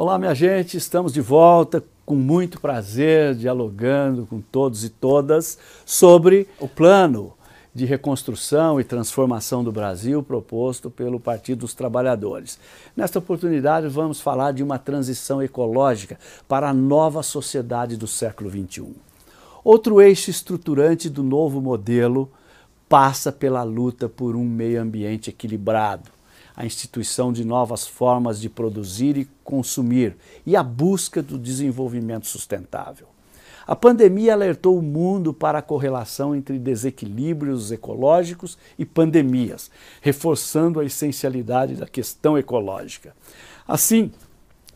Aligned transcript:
Olá, 0.00 0.16
minha 0.16 0.32
gente, 0.32 0.76
estamos 0.76 1.12
de 1.12 1.20
volta 1.20 1.82
com 2.06 2.14
muito 2.14 2.60
prazer 2.60 3.34
dialogando 3.34 4.26
com 4.26 4.40
todos 4.40 4.84
e 4.84 4.90
todas 4.90 5.58
sobre 5.84 6.46
o 6.60 6.68
plano 6.68 7.32
de 7.74 7.84
reconstrução 7.84 8.80
e 8.80 8.84
transformação 8.84 9.64
do 9.64 9.72
Brasil 9.72 10.22
proposto 10.22 10.88
pelo 10.88 11.18
Partido 11.18 11.62
dos 11.62 11.74
Trabalhadores. 11.74 12.60
Nesta 12.96 13.18
oportunidade, 13.18 13.88
vamos 13.88 14.20
falar 14.20 14.52
de 14.52 14.62
uma 14.62 14.78
transição 14.78 15.42
ecológica 15.42 16.16
para 16.46 16.68
a 16.68 16.72
nova 16.72 17.20
sociedade 17.24 17.96
do 17.96 18.06
século 18.06 18.48
XXI. 18.48 18.94
Outro 19.64 20.00
eixo 20.00 20.30
estruturante 20.30 21.10
do 21.10 21.24
novo 21.24 21.60
modelo 21.60 22.30
passa 22.88 23.32
pela 23.32 23.64
luta 23.64 24.08
por 24.08 24.36
um 24.36 24.44
meio 24.44 24.80
ambiente 24.80 25.30
equilibrado 25.30 26.17
a 26.58 26.66
instituição 26.66 27.32
de 27.32 27.44
novas 27.44 27.86
formas 27.86 28.40
de 28.40 28.48
produzir 28.48 29.16
e 29.16 29.28
consumir 29.44 30.16
e 30.44 30.56
a 30.56 30.62
busca 30.62 31.22
do 31.22 31.38
desenvolvimento 31.38 32.26
sustentável. 32.26 33.06
A 33.64 33.76
pandemia 33.76 34.32
alertou 34.32 34.76
o 34.76 34.82
mundo 34.82 35.32
para 35.32 35.60
a 35.60 35.62
correlação 35.62 36.34
entre 36.34 36.58
desequilíbrios 36.58 37.70
ecológicos 37.70 38.58
e 38.76 38.84
pandemias, 38.84 39.70
reforçando 40.00 40.80
a 40.80 40.84
essencialidade 40.84 41.76
da 41.76 41.86
questão 41.86 42.36
ecológica. 42.36 43.14
Assim, 43.64 44.10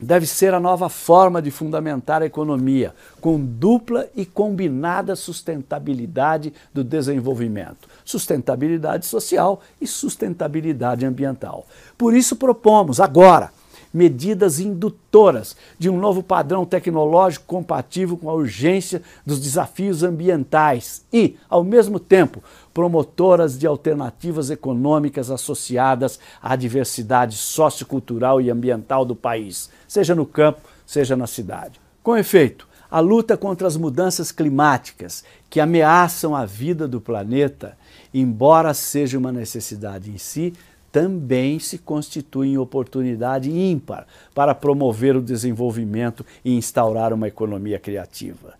deve 0.00 0.26
ser 0.26 0.54
a 0.54 0.60
nova 0.60 0.88
forma 0.88 1.42
de 1.42 1.50
fundamentar 1.50 2.22
a 2.22 2.26
economia, 2.26 2.94
com 3.20 3.38
dupla 3.38 4.08
e 4.16 4.24
combinada 4.24 5.14
sustentabilidade 5.14 6.52
do 6.72 6.82
desenvolvimento, 6.82 7.88
sustentabilidade 8.04 9.06
social 9.06 9.60
e 9.80 9.86
sustentabilidade 9.86 11.04
ambiental. 11.04 11.66
Por 11.98 12.14
isso 12.14 12.36
propomos 12.36 13.00
agora 13.00 13.50
medidas 13.92 14.60
indutoras 14.60 15.56
de 15.78 15.90
um 15.90 15.98
novo 15.98 16.22
padrão 16.22 16.64
tecnológico 16.64 17.44
compatível 17.46 18.16
com 18.16 18.30
a 18.30 18.34
urgência 18.34 19.02
dos 19.24 19.40
desafios 19.40 20.02
ambientais 20.02 21.04
e, 21.12 21.36
ao 21.48 21.64
mesmo 21.64 21.98
tempo, 21.98 22.42
promotoras 22.72 23.58
de 23.58 23.66
alternativas 23.66 24.50
econômicas 24.50 25.30
associadas 25.30 26.18
à 26.40 26.54
diversidade 26.56 27.36
sociocultural 27.36 28.40
e 28.40 28.50
ambiental 28.50 29.04
do 29.04 29.16
país, 29.16 29.70
seja 29.88 30.14
no 30.14 30.24
campo, 30.24 30.60
seja 30.86 31.16
na 31.16 31.26
cidade. 31.26 31.80
Com 32.02 32.16
efeito, 32.16 32.68
a 32.90 32.98
luta 32.98 33.36
contra 33.36 33.68
as 33.68 33.76
mudanças 33.76 34.32
climáticas 34.32 35.22
que 35.48 35.60
ameaçam 35.60 36.34
a 36.34 36.44
vida 36.44 36.88
do 36.88 37.00
planeta, 37.00 37.78
embora 38.12 38.74
seja 38.74 39.16
uma 39.16 39.30
necessidade 39.30 40.10
em 40.10 40.18
si, 40.18 40.52
também 40.92 41.58
se 41.58 41.78
constitui 41.78 42.48
em 42.48 42.58
oportunidade 42.58 43.50
ímpar 43.50 44.06
para 44.34 44.54
promover 44.54 45.16
o 45.16 45.22
desenvolvimento 45.22 46.24
e 46.44 46.54
instaurar 46.54 47.12
uma 47.12 47.28
economia 47.28 47.78
criativa. 47.78 48.54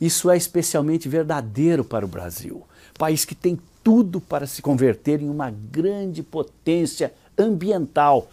Isso 0.00 0.30
é 0.30 0.36
especialmente 0.36 1.08
verdadeiro 1.08 1.84
para 1.84 2.04
o 2.04 2.08
Brasil, 2.08 2.62
país 2.98 3.24
que 3.24 3.34
tem 3.34 3.58
tudo 3.82 4.20
para 4.20 4.46
se 4.46 4.62
converter 4.62 5.20
em 5.20 5.28
uma 5.28 5.50
grande 5.50 6.22
potência 6.22 7.12
ambiental. 7.38 8.28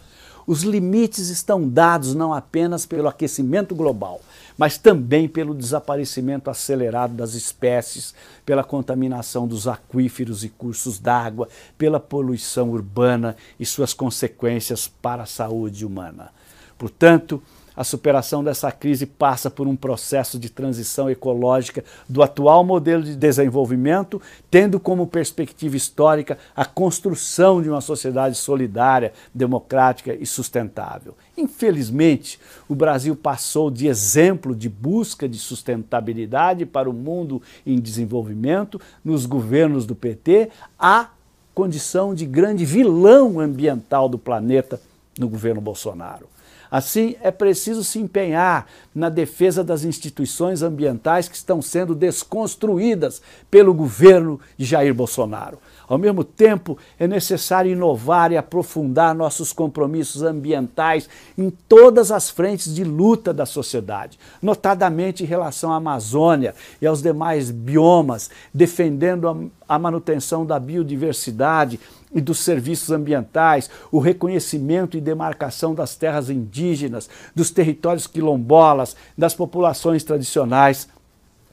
Os 0.50 0.62
limites 0.62 1.28
estão 1.28 1.68
dados 1.68 2.12
não 2.12 2.34
apenas 2.34 2.84
pelo 2.84 3.06
aquecimento 3.06 3.72
global, 3.72 4.20
mas 4.58 4.76
também 4.76 5.28
pelo 5.28 5.54
desaparecimento 5.54 6.50
acelerado 6.50 7.14
das 7.14 7.34
espécies, 7.34 8.12
pela 8.44 8.64
contaminação 8.64 9.46
dos 9.46 9.68
aquíferos 9.68 10.42
e 10.42 10.48
cursos 10.48 10.98
d'água, 10.98 11.48
pela 11.78 12.00
poluição 12.00 12.70
urbana 12.70 13.36
e 13.60 13.64
suas 13.64 13.94
consequências 13.94 14.88
para 14.88 15.22
a 15.22 15.26
saúde 15.26 15.86
humana. 15.86 16.32
Portanto, 16.76 17.40
a 17.80 17.84
superação 17.84 18.44
dessa 18.44 18.70
crise 18.70 19.06
passa 19.06 19.50
por 19.50 19.66
um 19.66 19.74
processo 19.74 20.38
de 20.38 20.50
transição 20.50 21.08
ecológica 21.08 21.82
do 22.06 22.22
atual 22.22 22.62
modelo 22.62 23.02
de 23.02 23.16
desenvolvimento, 23.16 24.20
tendo 24.50 24.78
como 24.78 25.06
perspectiva 25.06 25.78
histórica 25.78 26.36
a 26.54 26.66
construção 26.66 27.62
de 27.62 27.70
uma 27.70 27.80
sociedade 27.80 28.36
solidária, 28.36 29.14
democrática 29.32 30.12
e 30.12 30.26
sustentável. 30.26 31.14
Infelizmente, 31.38 32.38
o 32.68 32.74
Brasil 32.74 33.16
passou 33.16 33.70
de 33.70 33.86
exemplo 33.86 34.54
de 34.54 34.68
busca 34.68 35.26
de 35.26 35.38
sustentabilidade 35.38 36.66
para 36.66 36.90
o 36.90 36.92
mundo 36.92 37.40
em 37.66 37.80
desenvolvimento 37.80 38.78
nos 39.02 39.24
governos 39.24 39.86
do 39.86 39.94
PT 39.94 40.50
a 40.78 41.08
condição 41.54 42.14
de 42.14 42.26
grande 42.26 42.66
vilão 42.66 43.40
ambiental 43.40 44.06
do 44.06 44.18
planeta 44.18 44.78
no 45.18 45.30
governo 45.30 45.62
Bolsonaro. 45.62 46.28
Assim, 46.70 47.16
é 47.20 47.30
preciso 47.30 47.82
se 47.82 47.98
empenhar 47.98 48.66
na 48.94 49.08
defesa 49.08 49.64
das 49.64 49.84
instituições 49.84 50.62
ambientais 50.62 51.28
que 51.28 51.34
estão 51.34 51.60
sendo 51.60 51.94
desconstruídas 51.94 53.20
pelo 53.50 53.74
governo 53.74 54.38
de 54.56 54.64
Jair 54.64 54.94
Bolsonaro. 54.94 55.58
Ao 55.88 55.98
mesmo 55.98 56.22
tempo, 56.22 56.78
é 56.98 57.08
necessário 57.08 57.72
inovar 57.72 58.30
e 58.30 58.36
aprofundar 58.36 59.12
nossos 59.12 59.52
compromissos 59.52 60.22
ambientais 60.22 61.08
em 61.36 61.50
todas 61.50 62.12
as 62.12 62.30
frentes 62.30 62.72
de 62.72 62.84
luta 62.84 63.34
da 63.34 63.44
sociedade, 63.44 64.16
notadamente 64.40 65.24
em 65.24 65.26
relação 65.26 65.72
à 65.72 65.76
Amazônia 65.76 66.54
e 66.80 66.86
aos 66.86 67.02
demais 67.02 67.50
biomas, 67.50 68.30
defendendo 68.54 69.50
a 69.68 69.78
manutenção 69.78 70.46
da 70.46 70.60
biodiversidade 70.60 71.80
e 72.12 72.20
dos 72.20 72.40
serviços 72.40 72.90
ambientais, 72.90 73.70
o 73.90 73.98
reconhecimento 73.98 74.96
e 74.96 75.00
demarcação 75.00 75.74
das 75.74 75.94
terras 75.94 76.28
indígenas, 76.28 77.08
dos 77.34 77.50
territórios 77.50 78.06
quilombolas, 78.06 78.96
das 79.16 79.34
populações 79.34 80.02
tradicionais 80.02 80.88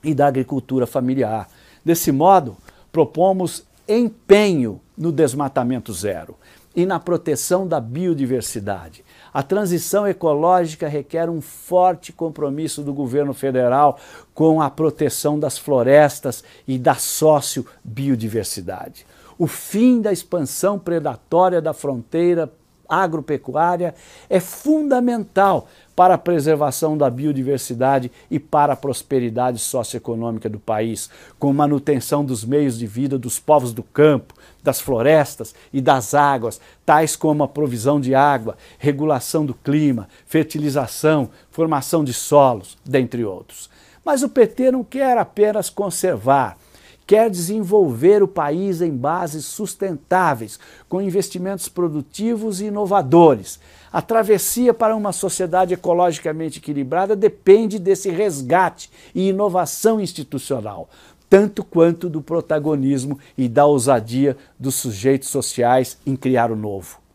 e 0.04 0.14
da 0.14 0.28
agricultura 0.28 0.88
familiar. 0.88 1.48
Desse 1.86 2.12
modo, 2.12 2.58
propomos 2.92 3.64
empenho 3.88 4.82
no 4.98 5.12
desmatamento 5.12 5.94
zero 5.94 6.36
e 6.76 6.86
na 6.86 7.00
proteção 7.00 7.68
da 7.68 7.80
biodiversidade. 7.80 9.04
A 9.34 9.42
transição 9.42 10.08
ecológica 10.08 10.88
requer 10.88 11.30
um 11.30 11.42
forte 11.42 12.14
compromisso 12.14 12.84
do 12.84 12.94
governo 12.94 13.34
federal 13.34 14.00
com 14.34 14.62
a 14.62 14.70
proteção 14.70 15.40
das 15.40 15.58
florestas 15.58 16.44
e 16.68 16.78
da 16.78 16.96
sócio-biodiversidade. 16.96 19.06
O 19.38 19.46
fim 19.46 20.02
da 20.02 20.12
expansão 20.12 20.80
predatória 20.80 21.62
da 21.62 21.74
fronteira 21.74 22.52
agropecuária 22.90 23.94
é 24.30 24.40
fundamental 24.40 25.68
para 25.96 26.14
a 26.14 26.18
preservação 26.18 26.98
da 26.98 27.10
biodiversidade 27.10 28.12
e 28.30 28.40
para 28.40 28.74
a 28.74 28.76
prosperidade 28.76 29.60
socioeconômica 29.60 30.48
do 30.48 30.60
país, 30.60 31.10
com 31.40 31.52
manutenção 31.52 32.24
dos 32.24 32.46
meios 32.46 32.78
de 32.78 32.86
vida 32.86 33.18
dos 33.18 33.40
povos 33.40 33.74
do 33.74 33.84
campo, 33.84 34.34
das 34.64 34.80
florestas 34.80 35.56
e 35.74 35.82
das 35.82 36.14
águas, 36.14 36.62
tais 36.86 37.16
como 37.16 37.44
a 37.44 37.48
provisão 37.48 38.00
de 38.00 38.14
água, 38.14 38.56
regulação 38.78 39.46
do 39.46 39.54
clima, 39.54 40.08
fertilização, 40.26 41.30
formação 41.50 42.04
de 42.04 42.14
solos, 42.14 42.78
dentre 42.86 43.26
outros. 43.26 43.70
Mas 44.06 44.24
o 44.24 44.30
PT 44.30 44.72
não 44.72 44.84
quer 44.84 45.18
apenas 45.18 45.70
conservar, 45.70 46.58
quer 47.08 47.30
desenvolver 47.30 48.22
o 48.22 48.28
país 48.28 48.82
em 48.82 48.92
bases 48.92 49.46
sustentáveis, 49.46 50.60
com 50.90 51.02
investimentos 51.02 51.70
produtivos 51.70 52.60
e 52.60 52.66
inovadores. 52.66 53.62
A 53.92 54.02
travessia 54.02 54.74
para 54.74 54.94
uma 54.94 55.14
sociedade 55.14 55.74
ecologicamente 55.74 56.60
equilibrada 56.60 57.16
depende 57.16 57.80
desse 57.80 58.10
resgate 58.10 58.92
e 59.16 59.30
inovação 59.30 60.02
institucional, 60.02 60.90
tanto 61.30 61.64
quanto 61.64 62.10
do 62.10 62.22
protagonismo 62.22 63.18
e 63.38 63.48
da 63.48 63.66
ousadia 63.66 64.36
dos 64.60 64.76
sujeitos 64.76 65.30
sociais 65.30 65.98
em 66.06 66.16
criar 66.16 66.52
o 66.52 66.56
novo. 66.58 67.07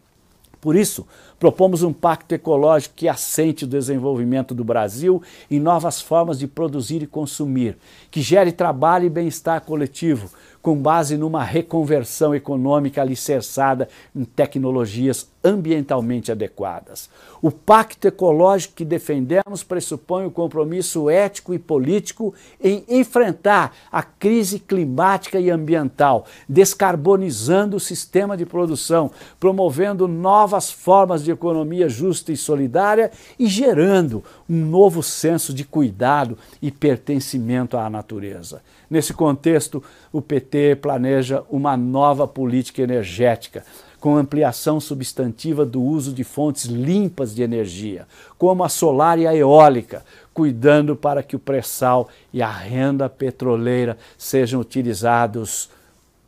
Por 0.63 0.77
isso, 0.77 1.05
propomos 1.41 1.83
um 1.83 1.93
pacto 1.93 2.37
ecológico 2.37 2.95
que 2.95 3.09
assente 3.09 3.65
o 3.65 3.67
desenvolvimento 3.67 4.55
do 4.55 4.63
Brasil 4.63 5.21
em 5.51 5.59
novas 5.59 6.01
formas 6.01 6.39
de 6.39 6.47
produzir 6.47 7.03
e 7.03 7.07
consumir, 7.09 7.77
que 8.13 8.23
gere 8.23 8.53
trabalho 8.53 9.05
e 9.05 9.11
bem-estar 9.11 9.63
coletivo, 9.63 10.31
com 10.63 10.81
base 10.81 11.17
numa 11.17 11.43
reconversão 11.43 12.33
econômica 12.33 13.03
alicerçada 13.03 13.89
em 14.15 14.25
tecnologias 14.25 15.32
ambientalmente 15.45 16.31
adequadas. 16.31 17.11
O 17.41 17.51
pacto 17.51 18.07
ecológico 18.07 18.75
que 18.77 18.85
defendemos 18.85 19.65
pressupõe 19.65 20.27
o 20.27 20.31
compromisso 20.31 21.11
ético 21.11 21.53
e 21.53 21.59
político 21.59 22.33
em 22.63 22.85
enfrentar 22.89 23.75
a 23.91 24.03
crise 24.03 24.61
climática 24.61 25.41
e 25.41 25.51
ambiental, 25.51 26.27
descarbonizando 26.49 27.77
o 27.77 27.81
sistema 27.81 28.37
de 28.37 28.47
produção, 28.47 29.11
promovendo 29.41 30.07
novas 30.07 30.71
formas 30.71 31.25
de 31.25 31.33
economia 31.33 31.89
justa 31.89 32.31
e 32.31 32.37
solidária 32.37 33.11
e 33.39 33.47
gerando 33.47 34.23
um 34.49 34.65
novo 34.65 35.03
senso 35.03 35.53
de 35.53 35.65
cuidado 35.65 36.39
e 36.61 36.71
pertencimento 36.71 37.77
à 37.77 37.91
natureza. 37.91 38.63
Nesse 38.89 39.15
contexto, 39.15 39.83
o 40.13 40.21
PT 40.21 40.77
planeja 40.77 41.43
uma 41.51 41.77
nova 41.77 42.29
política 42.29 42.83
energética 42.83 43.65
com 44.03 44.17
ampliação 44.17 44.81
substantiva 44.81 45.65
do 45.65 45.81
uso 45.81 46.13
de 46.13 46.25
fontes 46.25 46.65
limpas 46.65 47.33
de 47.33 47.41
energia, 47.41 48.05
como 48.37 48.65
a 48.65 48.69
solar 48.69 49.17
e 49.17 49.29
a 49.29 49.35
eólica, 49.35 50.05
cuidando 50.35 50.97
para 50.97 51.23
que 51.23 51.37
o 51.37 51.39
pré-sal 51.39 52.09
e 52.33 52.43
a 52.43 52.51
renda 52.51 53.09
petroleira 53.09 53.97
sejam 54.19 54.61
utilizados 54.61 55.71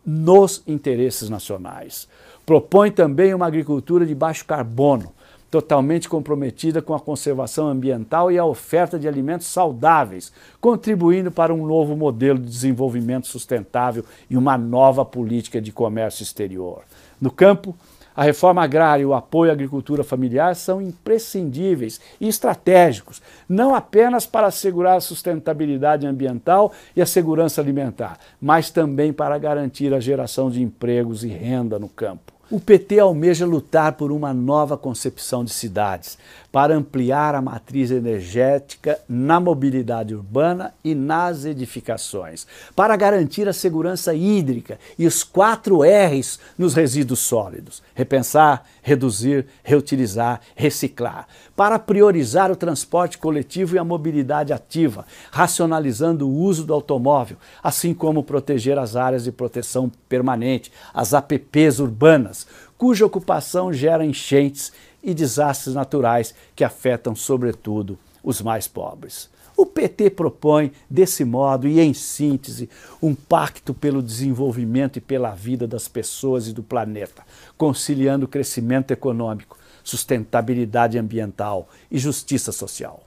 nos 0.06 0.62
interesses 0.68 1.28
nacionais. 1.28 2.06
Propõe 2.46 2.92
também 2.92 3.34
uma 3.34 3.48
agricultura 3.48 4.06
de 4.06 4.14
baixo 4.14 4.44
carbono, 4.44 5.12
totalmente 5.50 6.08
comprometida 6.08 6.80
com 6.80 6.94
a 6.94 7.00
conservação 7.00 7.66
ambiental 7.66 8.30
e 8.30 8.38
a 8.38 8.44
oferta 8.44 8.96
de 9.00 9.08
alimentos 9.08 9.48
saudáveis, 9.48 10.32
contribuindo 10.60 11.32
para 11.32 11.52
um 11.52 11.66
novo 11.66 11.96
modelo 11.96 12.38
de 12.38 12.48
desenvolvimento 12.48 13.26
sustentável 13.26 14.04
e 14.30 14.36
uma 14.36 14.56
nova 14.56 15.04
política 15.04 15.60
de 15.60 15.72
comércio 15.72 16.22
exterior. 16.22 16.84
No 17.20 17.30
campo, 17.30 17.74
a 18.16 18.22
reforma 18.22 18.62
agrária 18.62 19.02
e 19.02 19.06
o 19.06 19.14
apoio 19.14 19.50
à 19.50 19.54
agricultura 19.54 20.04
familiar 20.04 20.54
são 20.54 20.80
imprescindíveis 20.80 22.00
e 22.20 22.28
estratégicos, 22.28 23.20
não 23.48 23.74
apenas 23.74 24.24
para 24.24 24.46
assegurar 24.46 24.96
a 24.96 25.00
sustentabilidade 25.00 26.06
ambiental 26.06 26.72
e 26.94 27.02
a 27.02 27.06
segurança 27.06 27.60
alimentar, 27.60 28.18
mas 28.40 28.70
também 28.70 29.12
para 29.12 29.36
garantir 29.36 29.92
a 29.92 29.98
geração 29.98 30.48
de 30.48 30.62
empregos 30.62 31.24
e 31.24 31.28
renda 31.28 31.78
no 31.78 31.88
campo. 31.88 32.33
O 32.50 32.60
PT 32.60 32.98
almeja 32.98 33.46
lutar 33.46 33.92
por 33.92 34.12
uma 34.12 34.34
nova 34.34 34.76
concepção 34.76 35.42
de 35.42 35.50
cidades, 35.50 36.18
para 36.52 36.76
ampliar 36.76 37.34
a 37.34 37.42
matriz 37.42 37.90
energética 37.90 39.00
na 39.08 39.40
mobilidade 39.40 40.14
urbana 40.14 40.72
e 40.84 40.94
nas 40.94 41.44
edificações, 41.44 42.46
para 42.76 42.94
garantir 42.96 43.48
a 43.48 43.52
segurança 43.52 44.14
hídrica 44.14 44.78
e 44.96 45.06
os 45.06 45.24
quatro 45.24 45.80
R's 45.82 46.38
nos 46.56 46.74
resíduos 46.74 47.20
sólidos: 47.20 47.82
repensar, 47.94 48.64
reduzir, 48.82 49.46
reutilizar, 49.64 50.40
reciclar, 50.54 51.26
para 51.56 51.78
priorizar 51.78 52.52
o 52.52 52.56
transporte 52.56 53.18
coletivo 53.18 53.74
e 53.74 53.78
a 53.78 53.84
mobilidade 53.84 54.52
ativa, 54.52 55.06
racionalizando 55.32 56.28
o 56.28 56.32
uso 56.32 56.64
do 56.64 56.74
automóvel, 56.74 57.36
assim 57.62 57.94
como 57.94 58.22
proteger 58.22 58.78
as 58.78 58.94
áreas 58.94 59.24
de 59.24 59.32
proteção 59.32 59.90
permanente, 60.08 60.70
as 60.92 61.14
APPs 61.14 61.80
urbanas, 61.80 62.33
cuja 62.76 63.06
ocupação 63.06 63.72
gera 63.72 64.04
enchentes 64.04 64.72
e 65.02 65.14
desastres 65.14 65.74
naturais 65.74 66.34
que 66.56 66.64
afetam, 66.64 67.14
sobretudo, 67.14 67.98
os 68.22 68.40
mais 68.40 68.66
pobres. 68.66 69.28
O 69.56 69.64
PT 69.64 70.10
propõe, 70.10 70.72
desse 70.90 71.24
modo 71.24 71.68
e 71.68 71.78
em 71.78 71.94
síntese, 71.94 72.68
um 73.00 73.14
pacto 73.14 73.72
pelo 73.72 74.02
desenvolvimento 74.02 74.96
e 74.96 75.00
pela 75.00 75.30
vida 75.30 75.66
das 75.66 75.86
pessoas 75.86 76.48
e 76.48 76.52
do 76.52 76.62
planeta, 76.62 77.22
conciliando 77.56 78.26
crescimento 78.26 78.90
econômico, 78.90 79.56
sustentabilidade 79.84 80.98
ambiental 80.98 81.68
e 81.88 81.98
justiça 81.98 82.50
social. 82.50 83.04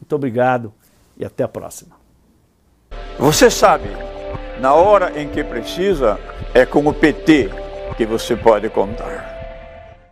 Muito 0.00 0.14
obrigado 0.14 0.72
e 1.18 1.24
até 1.24 1.44
a 1.44 1.48
próxima. 1.48 1.96
Você 3.18 3.50
sabe, 3.50 3.88
na 4.58 4.72
hora 4.72 5.20
em 5.20 5.28
que 5.28 5.44
precisa, 5.44 6.18
é 6.54 6.64
com 6.64 6.86
o 6.86 6.94
PT 6.94 7.50
que 7.94 8.06
você 8.06 8.36
pode 8.36 8.68
contar. 8.68 9.39